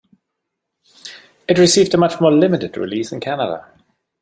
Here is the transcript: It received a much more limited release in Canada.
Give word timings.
It 1.47 1.59
received 1.59 1.93
a 1.93 1.97
much 1.99 2.19
more 2.19 2.31
limited 2.31 2.75
release 2.75 3.11
in 3.11 3.19
Canada. 3.19 3.67